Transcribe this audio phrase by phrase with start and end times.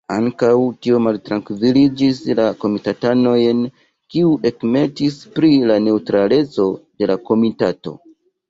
[0.13, 0.47] Ankaŭ
[0.85, 3.61] tio maltrankviligis la komitatanojn,
[4.15, 7.99] kiuj ektimis pri la neŭtraleco de la komitato.